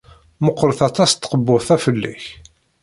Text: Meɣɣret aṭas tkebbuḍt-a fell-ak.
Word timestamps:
Meɣɣret 0.45 0.79
aṭas 0.89 1.11
tkebbuḍt-a 1.11 1.75
fell-ak. 1.83 2.23